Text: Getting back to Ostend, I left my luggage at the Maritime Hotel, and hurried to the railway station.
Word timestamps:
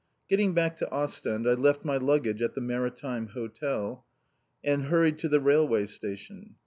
Getting 0.27 0.55
back 0.55 0.77
to 0.77 0.89
Ostend, 0.91 1.47
I 1.47 1.53
left 1.53 1.85
my 1.85 1.95
luggage 1.97 2.41
at 2.41 2.55
the 2.55 2.59
Maritime 2.61 3.27
Hotel, 3.27 4.03
and 4.63 4.85
hurried 4.85 5.19
to 5.19 5.29
the 5.29 5.39
railway 5.39 5.85
station. 5.85 6.55